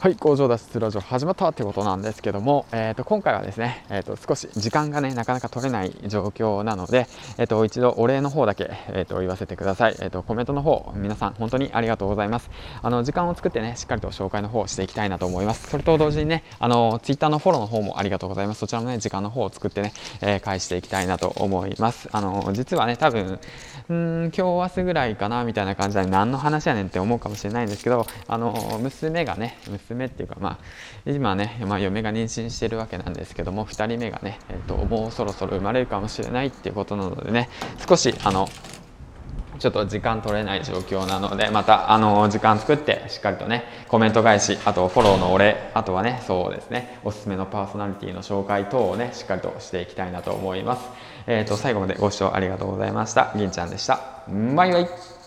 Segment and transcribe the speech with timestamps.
[0.00, 0.14] はい。
[0.14, 12.48] 工場脱出ラジオ始まったってことなんですけども、えー、と今回はですね、えー、と少し時間がねなかなか取れない状況なので、えー、と一度お礼の方だけ、えー、と言わせてください、えー、とコメントの方皆さん本当にありがとうございます。
[12.80, 15.68] あの時間を作ってねしっかりと紹介の方をしていきたいなと思います。
[15.68, 18.60] それと同時にねあのツイッターのフォローの方もありがとうございます。
[18.60, 22.08] そちらもね時間の方を作ってね、えー、返していきたいなと思います。
[22.12, 23.40] あの実はね多分
[23.88, 30.58] うん今日明日ぐらいかなみたいな感じで何の話やねんって思うかもしれないんですけどあの娘がね娘っていうかま
[31.06, 37.48] あ今ね、まあ、嫁が妊娠してるわけなんですけども2人目がね、えーと、もうそろそろ生まれるかもしれないっていうことなのでね
[37.88, 38.48] 少しあの
[39.58, 50.88] ちょっと時間取れない状況なのでまたあの時間作ってしっかりとねコメント返しあとフォローのお礼あとはねそうですねおすすめのパーソナリティの紹介等をねしっかりとしていきたいなと思います。
[51.26, 53.32] えっ、ー、と最後までご視聴ありがとうございました。
[53.36, 54.24] 銀ちゃんでした。
[54.28, 55.17] バイバイ。